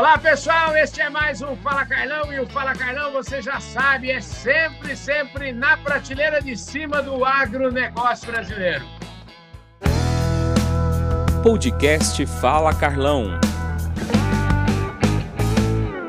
[0.00, 4.10] Olá, pessoal, este é mais um Fala Carlão e o Fala Carlão, você já sabe,
[4.10, 8.82] é sempre, sempre na prateleira de cima do agronegócio brasileiro.
[11.42, 13.38] Podcast Fala Carlão.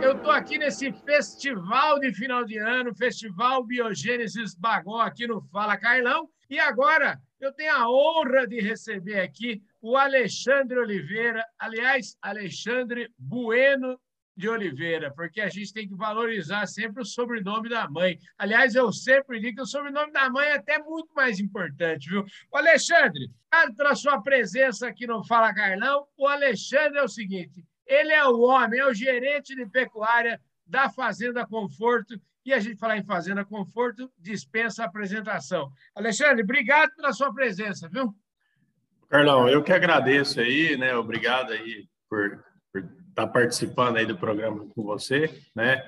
[0.02, 5.76] Eu estou aqui nesse festival de final de ano, Festival Biogênesis Bagó aqui no Fala
[5.76, 13.12] Carlão, e agora eu tenho a honra de receber aqui o Alexandre Oliveira, aliás, Alexandre
[13.18, 14.00] Bueno
[14.38, 18.18] de Oliveira, porque a gente tem que valorizar sempre o sobrenome da mãe.
[18.38, 22.24] Aliás, eu sempre digo que o sobrenome da mãe é até muito mais importante, viu?
[22.52, 26.08] O Alexandre, obrigado pela sua presença aqui no Fala Carlão.
[26.18, 30.90] O Alexandre é o seguinte: ele é o homem, é o gerente de pecuária da
[30.90, 32.20] Fazenda Conforto.
[32.44, 35.72] E a gente falar em Fazenda Conforto dispensa a apresentação.
[35.94, 38.16] Alexandre, obrigado pela sua presença, viu?
[39.12, 40.96] Carlão, eu que agradeço aí, né?
[40.96, 42.42] Obrigado aí por,
[42.74, 45.84] estar tá participando aí do programa com você, né?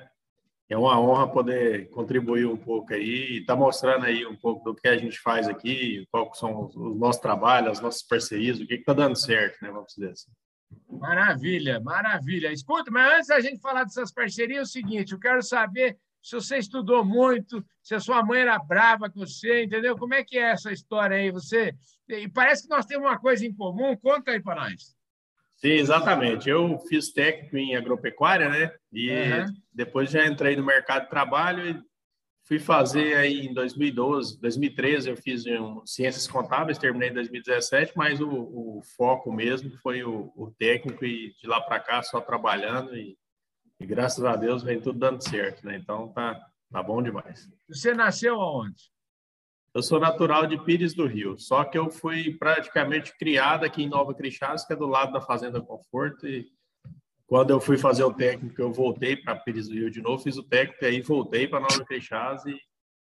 [0.68, 4.62] É uma honra poder contribuir um pouco aí e estar tá mostrando aí um pouco
[4.62, 8.66] do que a gente faz aqui, quais são os, nossos trabalhos, as nossas parcerias, o
[8.66, 9.70] que está dando certo, né?
[9.70, 10.30] Vamos dizer assim.
[10.90, 12.52] Maravilha, maravilha.
[12.52, 16.34] Escuta, mas antes da gente falar dessas parcerias, é o seguinte, eu quero saber se
[16.34, 19.94] você estudou muito, se a sua mãe era brava com você, entendeu?
[19.94, 21.30] Como é que é essa história aí?
[21.30, 21.74] Você
[22.08, 23.94] e parece que nós temos uma coisa em comum.
[23.94, 24.96] Conta aí para nós.
[25.56, 26.48] Sim, exatamente.
[26.48, 28.72] Eu fiz técnico em agropecuária, né?
[28.90, 29.46] E uhum.
[29.70, 31.82] depois já entrei no mercado de trabalho e
[32.48, 38.20] fui fazer aí em 2012, 2013 eu fiz um, ciências contábeis, terminei em 2017, mas
[38.20, 42.96] o, o foco mesmo foi o, o, técnico e de lá para cá só trabalhando
[42.96, 43.16] e
[43.80, 45.76] e graças a Deus vem tudo dando certo, né?
[45.76, 47.50] Então tá, tá bom demais.
[47.68, 48.92] Você nasceu aonde?
[49.74, 53.88] Eu sou natural de Pires do Rio, só que eu fui praticamente criado aqui em
[53.88, 56.28] Nova Crixás, que é do lado da Fazenda Conforto.
[56.28, 56.46] E
[57.26, 60.36] quando eu fui fazer o técnico, eu voltei para Pires do Rio de novo, fiz
[60.36, 62.56] o técnico, e aí voltei para Nova Crixás e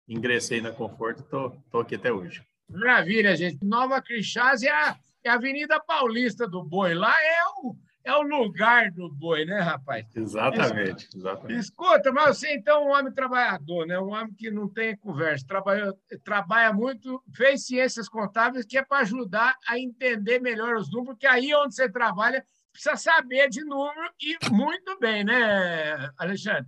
[0.08, 2.41] ingressei na Conforto e tô, tô aqui até hoje.
[2.69, 3.66] Maravilha, gente.
[3.66, 6.94] Nova Crixás é a, é a Avenida Paulista do Boi.
[6.94, 10.06] Lá é o é o lugar do boi, né, rapaz?
[10.16, 11.59] Exatamente, exatamente.
[11.59, 14.00] Escuta, mas você então é um homem trabalhador, né?
[14.00, 19.00] Um homem que não tem conversa, trabalha, trabalha muito, fez ciências contábeis, que é para
[19.00, 24.09] ajudar a entender melhor os números, porque aí onde você trabalha precisa saber de número
[24.22, 26.68] e muito bem, né, Alexandre?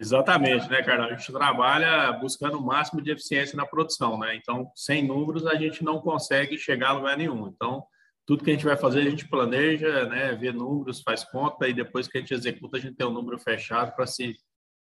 [0.00, 1.06] Exatamente, né, Carlos?
[1.06, 4.36] A gente trabalha buscando o máximo de eficiência na produção, né?
[4.36, 7.48] Então, sem números, a gente não consegue chegar a lugar nenhum.
[7.48, 7.84] Então,
[8.28, 11.72] tudo que a gente vai fazer, a gente planeja, né, vê números, faz conta, e
[11.72, 14.36] depois que a gente executa, a gente tem um número fechado para se,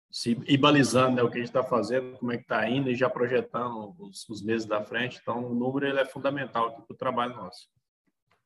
[0.09, 2.89] se ir balizando né, o que a gente está fazendo, como é que está indo,
[2.89, 5.19] e já projetando os, os, meses da frente.
[5.21, 7.67] Então, o número ele é fundamental para o trabalho nosso.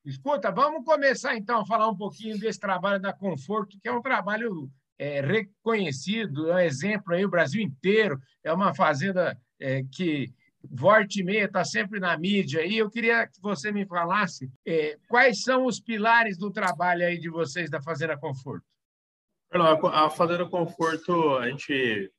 [0.04, 4.02] Escuta, vamos começar então a falar um pouquinho desse trabalho da Conforto, que é um
[4.02, 10.34] trabalho é, reconhecido, é um exemplo aí, o Brasil inteiro, é uma fazenda é, que
[10.62, 14.98] Vorte e meia está sempre na mídia e eu queria que você me falasse é,
[15.08, 18.66] quais são os pilares do trabalho aí de vocês da Fazenda Conforto.
[19.50, 22.12] A Fazenda Conforto, a gente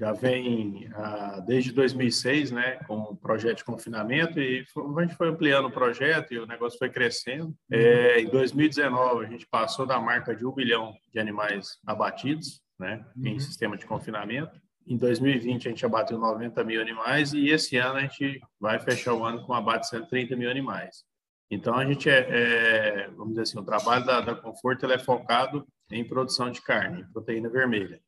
[0.00, 4.64] já vem ah, desde 2006, né, com o projeto de confinamento e
[4.96, 7.54] a gente foi ampliando o projeto e o negócio foi crescendo.
[7.70, 13.04] É, em 2019 a gente passou da marca de um bilhão de animais abatidos, né,
[13.14, 13.26] uhum.
[13.26, 14.58] em sistema de confinamento.
[14.86, 19.14] Em 2020 a gente abateu 90 mil animais e esse ano a gente vai fechar
[19.14, 21.04] o ano com abate de 130 mil animais.
[21.50, 25.66] Então a gente é, é vamos dizer assim, o trabalho da, da Conforto é focado
[25.90, 28.00] em produção de carne, proteína vermelha.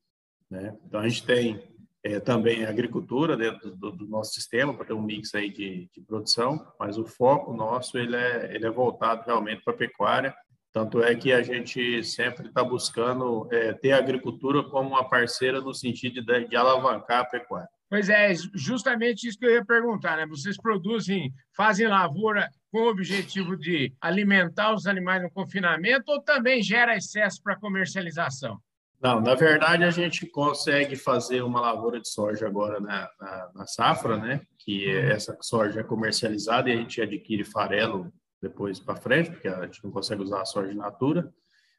[0.51, 0.77] Né?
[0.87, 1.63] Então a gente tem
[2.05, 6.01] é, também agricultura dentro do, do, nosso sistema para ter um mix aí de, de,
[6.03, 10.35] produção, mas o foco nosso ele é, ele é voltado realmente para a pecuária
[10.73, 15.61] tanto é que a gente sempre está buscando é, ter a agricultura como uma parceira
[15.61, 17.69] no sentido de, de, alavancar a pecuária.
[17.91, 20.27] Pois é, justamente isso que eu ia perguntar, né?
[20.27, 26.63] Vocês produzem, fazem lavoura com o objetivo de alimentar os animais no confinamento ou também
[26.63, 28.59] gera excesso para comercialização?
[28.99, 33.67] Não, na verdade a gente consegue fazer uma lavoura de soja agora na, na, na
[33.67, 34.41] safra, né?
[34.57, 38.11] Que é essa soja é comercializada e a gente adquire farelo
[38.43, 41.33] depois para frente, porque a gente não consegue usar a soja natura.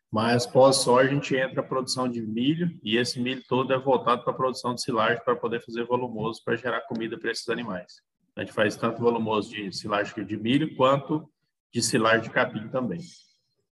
[0.10, 4.24] Mas pós-soja a gente entra a produção de milho e esse milho todo é voltado
[4.24, 7.96] para a produção de silagem para poder fazer volumoso para gerar comida para esses animais.
[8.36, 11.28] A gente faz tanto volumoso de silagem de milho quanto
[11.74, 13.00] de silagem de capim também.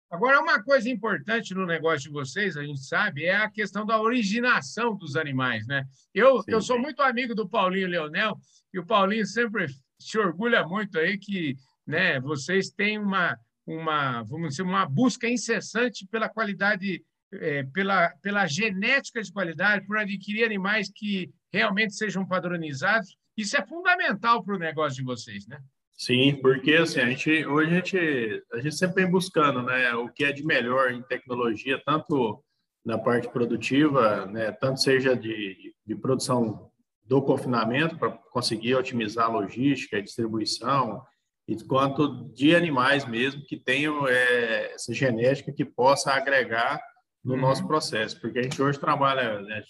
[0.09, 3.99] Agora, uma coisa importante no negócio de vocês, a gente sabe, é a questão da
[3.99, 5.83] originação dos animais, né?
[6.13, 8.37] Eu, eu sou muito amigo do Paulinho Leonel
[8.73, 9.65] e o Paulinho sempre
[9.99, 11.57] se orgulha muito aí que
[11.87, 12.19] né?
[12.19, 17.03] Vocês têm uma, uma, vamos dizer, uma busca incessante pela qualidade
[17.33, 23.17] é, pela, pela genética de qualidade, por adquirir animais que realmente sejam padronizados.
[23.35, 25.59] Isso é fundamental para o negócio de vocês, né?
[25.93, 30.09] Sim, porque assim, a gente, hoje a gente, a gente sempre vem buscando né, o
[30.09, 32.43] que é de melhor em tecnologia, tanto
[32.85, 36.71] na parte produtiva, né, tanto seja de, de produção
[37.03, 41.01] do confinamento, para conseguir otimizar a logística, a distribuição,
[41.47, 46.81] e quanto de animais mesmo que tenham é, essa genética que possa agregar
[47.23, 47.41] no uhum.
[47.41, 49.61] nosso processo, porque a gente hoje trabalha, né,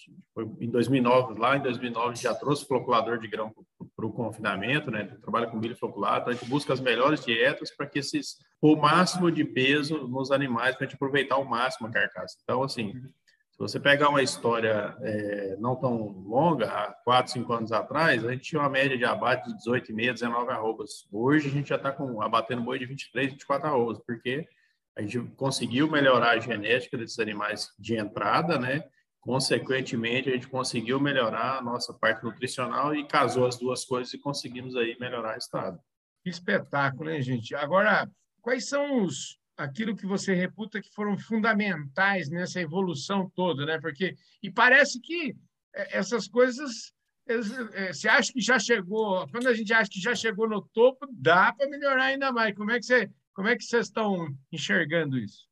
[0.59, 3.51] em 2009, lá em 2009 a gente já trouxe floculador de grão
[3.95, 7.71] para o confinamento, né, trabalha com milho floculado, então a gente busca as melhores dietas
[7.71, 11.87] para que esses, o máximo de peso nos animais, para a gente aproveitar ao máximo
[11.87, 12.37] a carcaça.
[12.43, 13.09] Então, assim, uhum.
[13.57, 18.31] Se você pegar uma história é, não tão longa, há 4, 5 anos atrás, a
[18.31, 21.07] gente tinha uma média de abate de 18,5, 19 arrobas.
[21.11, 21.89] Hoje a gente já está
[22.21, 24.47] abatendo boi de 23, 24 arrobas, porque
[24.95, 28.83] a gente conseguiu melhorar a genética desses animais de entrada, né?
[29.21, 34.19] Consequentemente, a gente conseguiu melhorar a nossa parte nutricional e casou as duas coisas e
[34.19, 35.79] conseguimos aí melhorar o estado.
[36.23, 37.55] Que espetáculo, hein, gente?
[37.55, 38.07] Agora,
[38.39, 43.79] quais são os aquilo que você reputa que foram fundamentais nessa evolução toda, né?
[43.79, 45.35] Porque e parece que
[45.73, 46.93] é, essas coisas
[47.27, 51.07] é, você acha que já chegou, quando a gente acha que já chegou no topo,
[51.11, 52.55] dá para melhorar ainda mais.
[52.55, 55.45] Como é que você como é que vocês estão enxergando isso?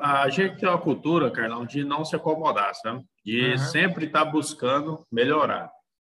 [0.00, 3.04] A gente tem uma cultura, Carlão, de não se acomodar, sabe?
[3.22, 3.58] De uhum.
[3.58, 5.70] sempre estar tá buscando melhorar.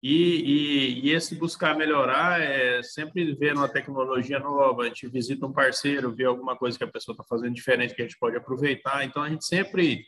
[0.01, 5.45] E, e, e, esse buscar melhorar é sempre ver uma tecnologia nova, a gente visita
[5.45, 8.37] um parceiro, vê alguma coisa que a pessoa está fazendo diferente que a gente pode
[8.37, 9.03] aproveitar.
[9.03, 10.05] Então, a gente sempre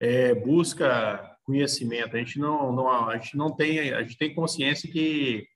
[0.00, 2.16] é, busca conhecimento.
[2.16, 5.46] A gente não, não, a gente não tem, a gente tem consciência que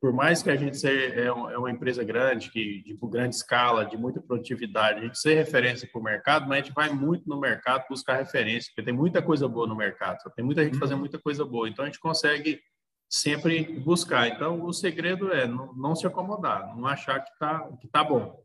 [0.00, 3.84] por mais que a gente seja, é, é uma empresa grande, que de grande escala,
[3.84, 7.28] de muita produtividade, a gente ser referência para o mercado, mas a gente vai muito
[7.28, 10.94] no mercado buscar referência, porque tem muita coisa boa no mercado, tem muita gente fazendo
[10.94, 11.00] uhum.
[11.00, 12.60] muita coisa boa, então a gente consegue
[13.08, 14.28] sempre buscar.
[14.28, 18.44] Então, o segredo é não, não se acomodar, não achar que está que tá bom.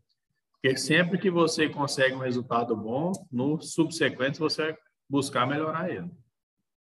[0.54, 4.78] Porque sempre que você consegue um resultado bom, no subsequente você vai
[5.10, 6.10] buscar melhorar ele.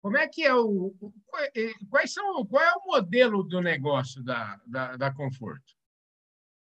[0.00, 0.94] Como é que é o.
[1.90, 5.76] Quais são, qual é o modelo do negócio da, da, da Conforto?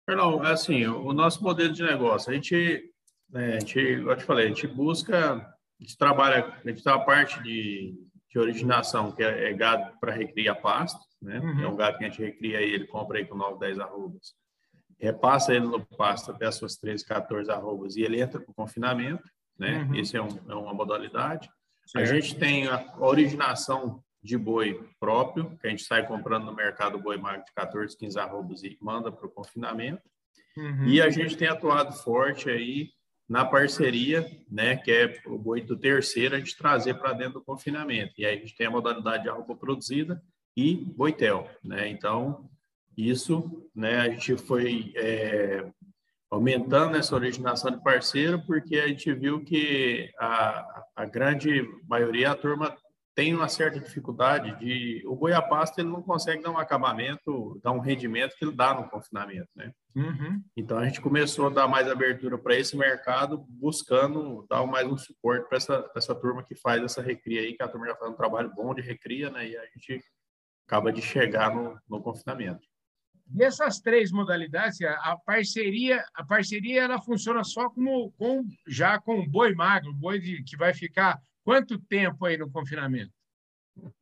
[0.08, 2.92] Não, é assim, o nosso modelo de negócio, a gente,
[3.30, 6.84] né, a gente, como eu te falei, a gente busca, a gente trabalha, a gente
[6.84, 7.96] tem uma parte de,
[8.32, 11.40] de originação, que é, é gado para recria pasto, né?
[11.40, 11.64] Uhum.
[11.64, 14.34] É um gado que a gente recria ele compra aí com 9, 10 arrobas.
[14.98, 18.56] Repassa ele no pasto até as suas 13, 14 arrobas e ele entra para o
[18.56, 19.24] confinamento,
[19.58, 19.84] né?
[19.84, 19.96] Uhum.
[19.96, 21.50] Isso é, um, é uma modalidade.
[21.96, 27.00] A gente tem a originação de boi próprio, que a gente sai comprando no mercado
[27.00, 30.02] boi magro de 14, 15 arrobas e manda para o confinamento.
[30.56, 30.86] Uhum.
[30.86, 32.90] E a gente tem atuado forte aí
[33.32, 37.42] na parceria, né, que é o boi do terceiro, a gente trazer para dentro do
[37.42, 38.12] confinamento.
[38.18, 40.22] E aí a gente tem a modalidade de arroba produzida
[40.54, 41.88] e boitel, né?
[41.88, 42.50] Então,
[42.98, 45.66] isso, né, a gente foi é,
[46.30, 52.36] aumentando essa originação de parceiro, porque a gente viu que a, a grande maioria, a
[52.36, 52.76] turma
[53.14, 55.04] tem uma certa dificuldade de...
[55.06, 58.56] O boi a pasto, ele não consegue dar um acabamento, dar um rendimento que ele
[58.56, 59.72] dá no confinamento, né?
[59.96, 60.42] Uhum.
[60.56, 64.98] Então, a gente começou a dar mais abertura para esse mercado, buscando dar mais um
[64.98, 68.12] suporte para essa, essa turma que faz essa recria aí, que a turma já faz
[68.12, 69.48] um trabalho bom de recria, né?
[69.48, 70.02] E a gente
[70.66, 72.66] acaba de chegar no, no confinamento.
[73.34, 79.26] E essas três modalidades, a parceria, a parceria ela funciona só como com já com
[79.28, 83.12] boi magro, boi de, que vai ficar quanto tempo aí no confinamento?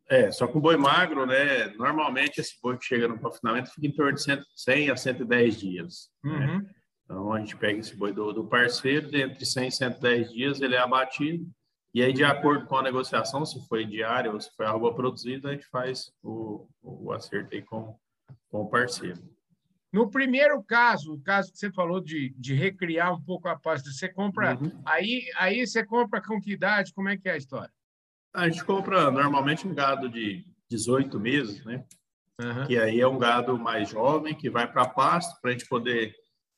[0.09, 1.67] É, só com boi magro, né?
[1.75, 4.23] Normalmente esse boi que chega no confinamento fica em torno de
[4.55, 6.09] 100 a 110 dias.
[6.23, 6.31] Né?
[6.31, 6.59] Uhum.
[6.59, 6.69] Né?
[7.05, 10.75] Então a gente pega esse boi do, do parceiro, entre 100 e 110 dias ele
[10.75, 11.47] é abatido.
[11.93, 15.49] E aí, de acordo com a negociação, se foi diária ou se foi arroba produzida,
[15.49, 17.97] a gente faz o, o acerto aí com,
[18.49, 19.19] com o parceiro.
[19.91, 23.89] No primeiro caso, o caso que você falou de, de recriar um pouco a pasta,
[23.89, 24.55] você compra.
[24.55, 24.81] Uhum.
[24.85, 26.93] Aí, aí você compra com que idade?
[26.93, 27.73] Como é que é a história?
[28.33, 31.83] A gente compra normalmente um gado de 18 meses, né?
[32.39, 32.67] Uhum.
[32.67, 36.15] Que aí é um gado mais jovem que vai para pasto para a gente poder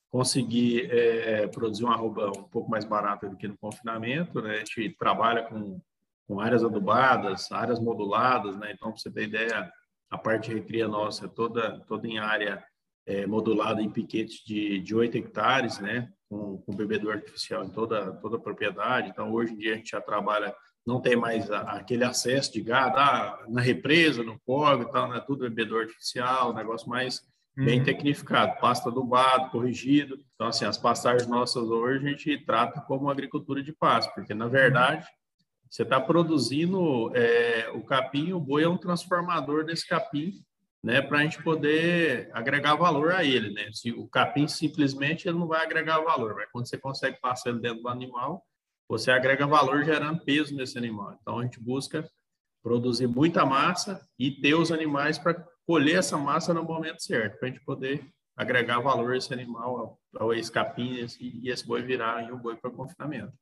[0.10, 4.56] conseguir é, produzir uma arroba um pouco mais barata do que no confinamento, né?
[4.56, 5.82] A gente trabalha com,
[6.28, 8.74] com áreas adubadas, áreas moduladas, né?
[8.74, 9.72] Então, para você ter ideia,
[10.10, 12.62] a parte de recria nossa é toda, toda em área
[13.06, 16.10] é, modulada em piquetes de, de 8 hectares, né?
[16.30, 19.10] Com, com bebedouro artificial em toda, toda a propriedade.
[19.10, 20.56] Então, hoje em dia, a gente já trabalha,
[20.86, 25.10] não tem mais a, aquele acesso de gado ah, na represa, no córrego e tal,
[25.10, 25.22] né?
[25.26, 27.22] Tudo bebedouro artificial, negócio mais
[27.56, 27.86] bem uhum.
[27.86, 30.18] tecnificado, pasto adubado, corrigido.
[30.36, 34.48] Então, assim, as pastagens nossas hoje a gente trata como agricultura de pasto, porque, na
[34.48, 35.06] verdade,
[35.70, 40.34] você está produzindo é, o capim, o boi é um transformador desse capim,
[40.84, 43.70] né, para a gente poder agregar valor a ele, né?
[43.72, 47.60] Se o capim simplesmente ele não vai agregar valor, mas quando você consegue passar ele
[47.60, 48.44] dentro do animal,
[48.90, 51.18] você agrega valor gerando peso nesse animal.
[51.22, 52.10] Então a gente busca
[52.64, 57.48] produzir muita massa e ter os animais para colher essa massa no momento certo, para
[57.48, 62.38] a gente poder agregar valor a esse animal, ao ex-capim e esse boi virar um
[62.38, 63.34] boi para confinamento.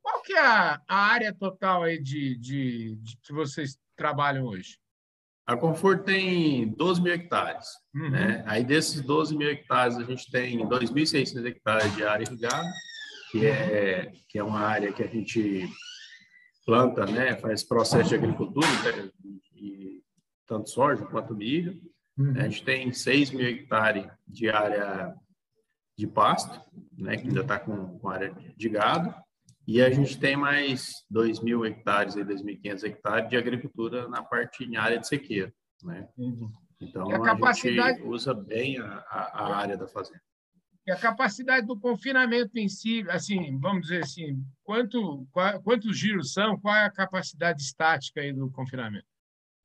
[0.00, 4.78] Qual que é a, a área total aí de, de, de, que vocês trabalham hoje?
[5.52, 7.66] A Conforto tem 12 mil hectares.
[7.94, 8.10] Uhum.
[8.10, 8.42] Né?
[8.46, 12.68] Aí desses 12 mil hectares, a gente tem 2.600 hectares de área irrigada,
[13.30, 15.68] que é, que é uma área que a gente
[16.64, 19.10] planta, né, faz processo de agricultura, né,
[19.56, 20.02] e,
[20.46, 21.80] tanto soja quanto milho.
[22.16, 22.34] Uhum.
[22.36, 25.14] A gente tem 6 mil hectares de área
[25.98, 26.60] de pasto,
[26.96, 29.14] né, que ainda está com, com área de gado.
[29.66, 34.64] E a gente tem mais 2 mil hectares e 2.500 hectares de agricultura na parte
[34.64, 35.52] em área de sequeira.
[35.82, 36.08] Né?
[36.16, 36.50] Uhum.
[36.80, 37.98] Então, a, a capacidade...
[37.98, 40.20] gente usa bem a, a, a, área da fazenda.
[40.84, 46.32] E a capacidade do confinamento em si, assim, vamos dizer assim, quanto, qual, quantos giros
[46.32, 46.58] são?
[46.58, 49.06] Qual é a capacidade estática aí do confinamento?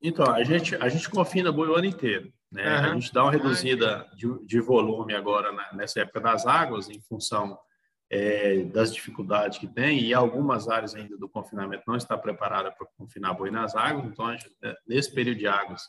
[0.00, 2.32] Então, a gente, a gente confina boi o ano inteiro.
[2.52, 2.62] Né?
[2.62, 2.84] Uhum.
[2.84, 7.00] A gente dá uma reduzida de, de volume agora na, nessa época das águas, em
[7.00, 7.58] função
[8.10, 12.86] é, das dificuldades que tem, e algumas áreas ainda do confinamento não está preparada para
[12.96, 15.82] confinar boi nas águas, então, gente, é, nesse período de águas,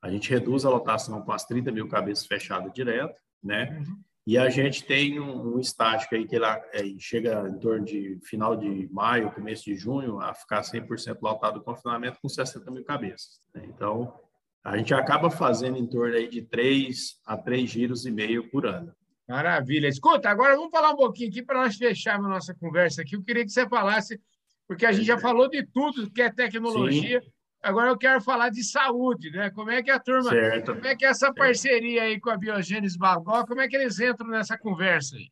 [0.00, 3.78] a gente reduz a lotação com as 30 mil cabeças fechadas direto, né?
[3.78, 3.98] Uhum.
[4.26, 8.18] E a gente tem um, um estático aí que lá, é, chega em torno de
[8.22, 12.84] final de maio, começo de junho, a ficar 100% lotado o confinamento com 60 mil
[12.84, 13.40] cabeças.
[13.54, 13.64] Né?
[13.66, 14.18] Então,
[14.62, 18.64] a gente acaba fazendo em torno aí de 3 a 3 giros e meio por
[18.64, 18.94] ano.
[19.28, 19.88] Maravilha.
[19.88, 23.16] Escuta, agora vamos falar um pouquinho aqui para nós fecharmos nossa conversa aqui.
[23.16, 24.20] Eu queria que você falasse,
[24.68, 27.20] porque a gente já falou de tudo que é tecnologia.
[27.20, 27.28] Sim.
[27.62, 29.50] Agora eu quero falar de saúde, né?
[29.50, 30.74] Como é que a turma, certo.
[30.74, 33.98] como é que é essa parceria aí com a Biogênese Bagó, como é que eles
[33.98, 35.30] entram nessa conversa aí?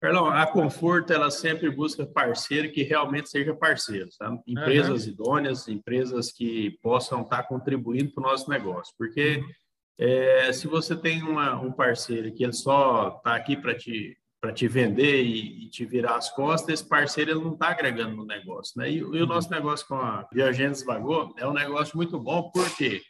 [0.00, 4.40] Carlão, a Conforto ela sempre busca parceiro que realmente seja parceiro, sabe?
[4.44, 5.12] Empresas uhum.
[5.12, 9.48] idôneas, empresas que possam estar contribuindo para o nosso negócio, porque uhum.
[9.98, 14.52] É, se você tem uma, um parceiro que ele só está aqui para te para
[14.52, 18.26] te vender e, e, te virar as costas, esse parceiro ele não está agregando no
[18.26, 18.90] negócio, né?
[18.90, 23.00] E, e, o nosso negócio com a Biogênesis Vagô é um negócio muito bom, porque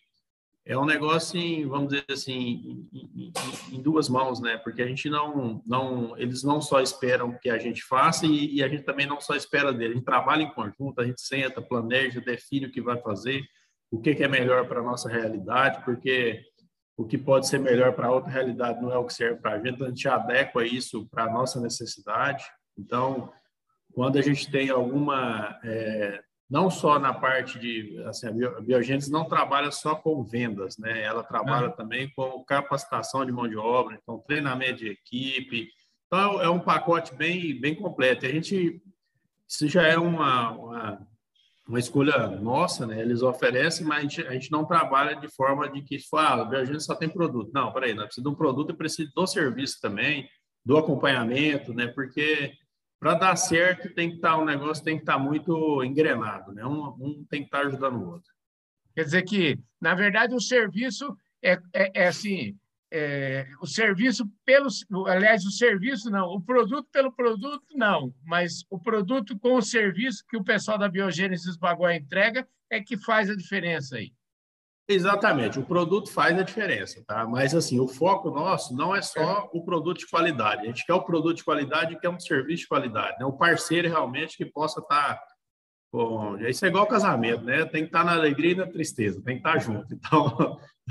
[0.67, 3.33] é um negócio, em, vamos dizer assim, em, em,
[3.73, 4.59] em, duas mãos, né?
[4.59, 8.63] Porque a gente não, não, eles não só esperam que a gente faça e, e
[8.63, 9.93] a gente também não só espera dele.
[9.93, 13.43] A gente trabalha em conjunto, a gente senta, planeja, define o que vai fazer,
[13.91, 16.43] o que, que é melhor para a nossa realidade, porque
[17.03, 19.59] o que pode ser melhor para outra realidade não é o que serve para a
[19.59, 22.45] gente, então a gente adequa isso para a nossa necessidade.
[22.79, 23.33] Então,
[23.93, 29.25] quando a gente tem alguma, é, não só na parte de, assim, a Biogênese não
[29.25, 31.03] trabalha só com vendas, né?
[31.03, 31.73] Ela trabalha ah.
[31.73, 35.69] também com capacitação de mão de obra, então treinamento de equipe.
[36.07, 38.27] Então, é um pacote bem, bem completo.
[38.27, 38.81] A gente,
[39.49, 41.09] isso já é uma, uma
[41.67, 43.01] uma escolha nossa, né?
[43.01, 46.61] Eles oferecem, mas a gente, a gente não trabalha de forma de que fala, ah,
[46.61, 47.51] a gente só tem produto.
[47.55, 50.29] Não, peraí, nós precisamos de um produto e precisa do serviço também,
[50.65, 51.87] do acompanhamento, né?
[51.89, 52.53] Porque
[52.99, 56.53] para dar certo tem que estar tá, um negócio tem que estar tá muito engrenado,
[56.53, 56.65] né?
[56.65, 58.31] Um, um tem que estar tá ajudando o outro.
[58.95, 62.57] Quer dizer que, na verdade, o serviço é, é, é assim,
[62.95, 64.69] é, o serviço pelo,
[65.07, 70.23] aliás, o serviço não, o produto pelo produto não, mas o produto com o serviço
[70.29, 74.13] que o pessoal da Biogênesis Bagói entrega é que faz a diferença aí.
[74.87, 77.27] Exatamente, o produto faz a diferença, tá?
[77.27, 80.63] Mas assim, o foco nosso não é só o produto de qualidade.
[80.63, 83.25] A gente quer o produto de qualidade e quer um serviço de qualidade, né?
[83.25, 85.32] O parceiro realmente que possa estar tá
[85.93, 87.67] Bom, isso é igual casamento, né?
[87.67, 89.95] Tem que estar na alegria e na tristeza, tem que estar junto.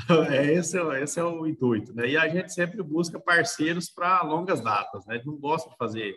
[0.03, 2.07] Então, é, esse, é, esse é o intuito, né?
[2.07, 5.15] E a gente sempre busca parceiros para longas datas, né?
[5.15, 6.15] A gente não gosta de fazer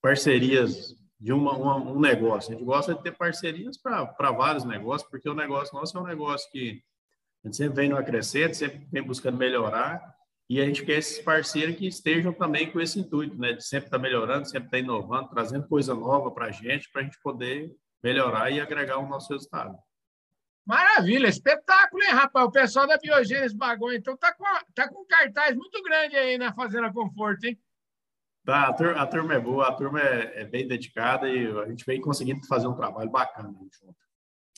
[0.00, 5.10] parcerias de uma, uma, um negócio, a gente gosta de ter parcerias para vários negócios,
[5.10, 6.80] porque o negócio nosso é um negócio que
[7.42, 10.00] a gente sempre vem no acrescente, sempre vem buscando melhorar,
[10.48, 13.54] e a gente quer esses parceiros que estejam também com esse intuito, né?
[13.54, 17.04] De sempre estar melhorando, sempre estar inovando, trazendo coisa nova para a gente, para a
[17.04, 19.76] gente poder melhorar e agregar o nosso resultado.
[20.66, 22.46] Maravilha, espetáculo, hein, rapaz?
[22.46, 26.36] O pessoal da Biogênese Bagou, então, tá com, tá com um cartaz muito grande aí
[26.36, 27.58] na Fazenda Conforto, hein?
[28.44, 31.66] Tá, a turma, a turma é boa, a turma é, é, bem dedicada e a
[31.66, 33.96] gente vem conseguindo fazer um trabalho bacana junto.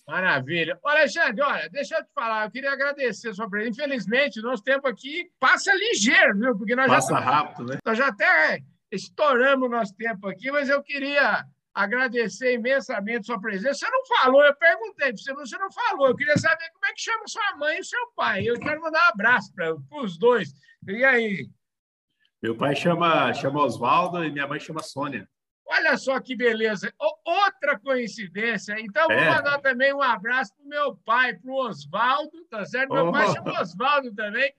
[0.06, 0.78] Maravilha.
[0.82, 3.80] Olha, Alexandre, olha, deixa eu te falar, eu queria agradecer a sua presença.
[3.80, 6.58] Infelizmente, nosso tempo aqui passa ligeiro, viu?
[6.58, 7.78] Porque nós passa já, rápido, né?
[7.84, 13.74] Nós já até estouramos o nosso tempo aqui, mas eu queria agradecer imensamente sua presença.
[13.74, 16.08] Você não falou, eu perguntei você, você não falou.
[16.08, 18.44] Eu queria saber como é que chama sua mãe e seu pai.
[18.44, 20.52] Eu quero mandar um abraço para os dois.
[20.86, 21.48] E aí?
[22.42, 25.28] Meu pai chama, chama Oswaldo e minha mãe chama Sônia.
[25.66, 26.92] Olha só que beleza.
[27.24, 28.74] Outra coincidência.
[28.80, 29.30] Então, vou é.
[29.30, 32.92] mandar também um abraço para o meu pai, para o Oswaldo, tá certo?
[32.92, 33.12] Meu oh.
[33.12, 34.52] pai chama Oswaldo também.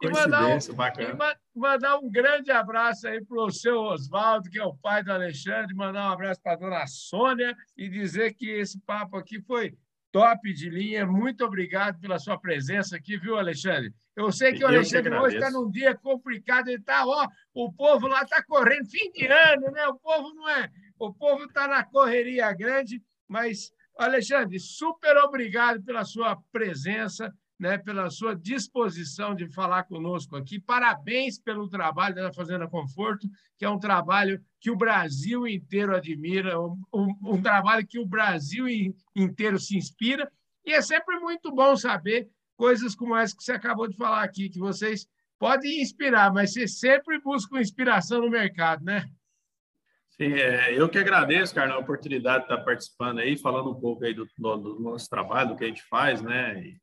[0.00, 4.64] E mandar, um, e mandar um grande abraço aí para o seu Oswaldo, que é
[4.64, 8.80] o pai do Alexandre, mandar um abraço para a dona Sônia e dizer que esse
[8.80, 9.76] papo aqui foi
[10.12, 11.04] top de linha.
[11.04, 13.92] Muito obrigado pela sua presença aqui, viu, Alexandre?
[14.16, 18.08] Eu sei que o Alexandre hoje está num dia complicado, ele está, ó, o povo
[18.08, 19.86] lá está correndo, fim de ano, né?
[19.86, 20.68] O povo não é.
[20.98, 23.72] O povo está na correria grande, mas,
[24.04, 30.60] Alexandre, super obrigado pela sua presença né, pela sua disposição de falar conosco aqui.
[30.60, 33.28] Parabéns pelo trabalho da Fazenda Conforto,
[33.58, 38.66] que é um trabalho que o Brasil inteiro admira, um, um, trabalho que o Brasil
[39.14, 40.30] inteiro se inspira.
[40.64, 44.48] E é sempre muito bom saber coisas como essa que você acabou de falar aqui,
[44.48, 49.08] que vocês podem inspirar, mas vocês sempre buscam inspiração no mercado, né?
[50.20, 54.04] Sim, é, eu que agradeço, cara, a oportunidade de estar participando aí, falando um pouco
[54.04, 56.60] aí do, do, do nosso trabalho, do que a gente faz, né?
[56.60, 56.76] E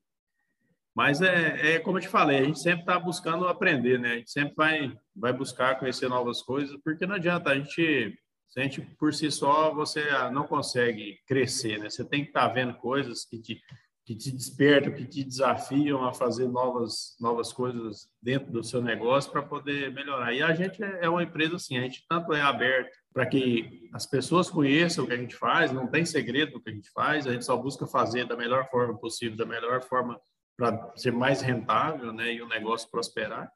[0.96, 4.14] mas é, é como eu te falei, a gente sempre está buscando aprender, né?
[4.14, 8.18] A gente sempre vai, vai buscar conhecer novas coisas, porque não adianta a gente,
[8.56, 11.90] a gente por si só você não consegue crescer, né?
[11.90, 13.62] Você tem que estar tá vendo coisas que te,
[14.06, 19.32] que te despertam, que te desafiam a fazer novas, novas coisas dentro do seu negócio
[19.32, 20.32] para poder melhorar.
[20.32, 23.90] E a gente é, é uma empresa assim, a gente tanto é aberto para que
[23.92, 26.92] as pessoas conheçam o que a gente faz, não tem segredo do que a gente
[26.92, 30.22] faz, a gente só busca fazer da melhor forma possível, da melhor forma
[30.56, 33.52] para ser mais rentável né, e o negócio prosperar.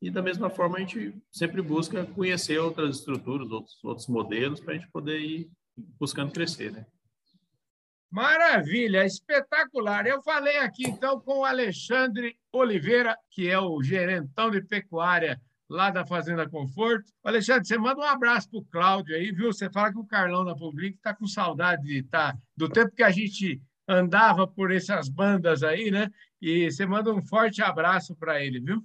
[0.00, 4.74] E da mesma forma, a gente sempre busca conhecer outras estruturas, outros, outros modelos, para
[4.74, 6.72] a gente poder ir buscando crescer.
[6.72, 6.84] Né?
[8.12, 10.06] Maravilha, espetacular.
[10.06, 15.90] Eu falei aqui então com o Alexandre Oliveira, que é o gerentão de pecuária lá
[15.90, 17.10] da Fazenda Conforto.
[17.24, 19.50] Alexandre, você manda um abraço para o Cláudio aí, viu?
[19.50, 23.02] Você fala que o Carlão da Public está com saudade de tá, do tempo que
[23.02, 26.10] a gente andava por essas bandas aí, né?
[26.38, 28.84] E você manda um forte abraço para ele, viu?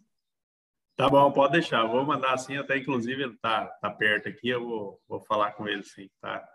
[0.95, 1.85] Tá bom, pode deixar.
[1.85, 5.67] Vou mandar assim, até inclusive ele tá, tá perto aqui, eu vou, vou falar com
[5.67, 6.47] ele sim, tá?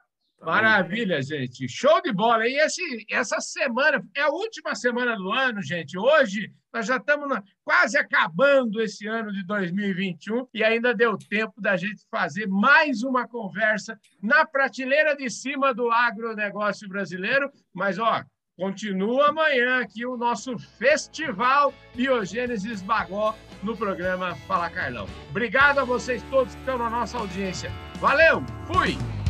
[0.44, 1.68] Tá Maravilha, gente.
[1.68, 2.46] Show de bola.
[2.46, 5.96] E esse, essa semana, é a última semana do ano, gente.
[5.96, 11.60] Hoje nós já estamos na, quase acabando esse ano de 2021 e ainda deu tempo
[11.60, 17.50] da gente fazer mais uma conversa na prateleira de cima do agronegócio brasileiro.
[17.72, 18.24] Mas, ó,
[18.54, 25.06] Continua amanhã aqui o nosso Festival Biogênesis Bagó no programa Fala Carlão.
[25.30, 27.72] Obrigado a vocês todos que estão na nossa audiência.
[27.98, 29.21] Valeu, fui!